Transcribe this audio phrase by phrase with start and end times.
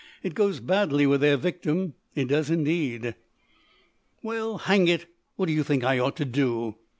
[0.23, 1.93] It goes badly with their victim.
[2.15, 3.13] It does indeed."
[4.23, 6.77] "Well, hang it, what do you think I ought to do?"